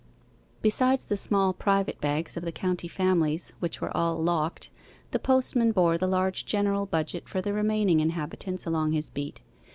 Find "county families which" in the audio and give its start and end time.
2.51-3.79